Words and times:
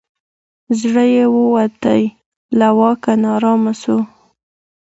زړه 0.79 1.03
یې 1.15 1.25
ووتی 1.35 2.03
له 2.59 2.67
واکه 2.77 3.13
نا 3.21 3.29
آرام 3.35 3.63
سو 3.81 3.97